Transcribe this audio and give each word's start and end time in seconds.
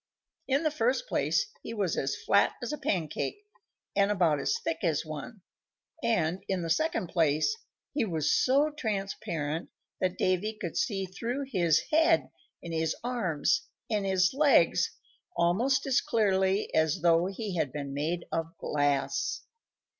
In 0.47 0.63
the 0.63 0.71
first 0.71 1.07
place 1.07 1.45
he 1.61 1.75
was 1.75 1.95
as 1.95 2.15
flat 2.15 2.53
as 2.63 2.73
a 2.73 2.77
pancake, 2.79 3.45
and 3.95 4.09
about 4.09 4.39
as 4.39 4.57
thick 4.57 4.79
as 4.81 5.05
one; 5.05 5.41
and, 6.01 6.43
in 6.47 6.63
the 6.63 6.71
second 6.71 7.09
place, 7.09 7.55
he 7.93 8.03
was 8.03 8.33
so 8.33 8.71
transparent 8.71 9.69
that 9.99 10.17
Davy 10.17 10.57
could 10.59 10.75
see 10.75 11.05
through 11.05 11.43
his 11.51 11.81
head 11.91 12.31
and 12.63 12.73
his 12.73 12.95
arms 13.03 13.67
and 13.91 14.03
his 14.03 14.33
legs 14.33 14.89
almost 15.37 15.85
as 15.85 16.01
clearly 16.01 16.73
as 16.73 17.01
though 17.03 17.27
he 17.27 17.55
had 17.57 17.71
been 17.71 17.93
made 17.93 18.25
of 18.31 18.57
glass. 18.57 19.43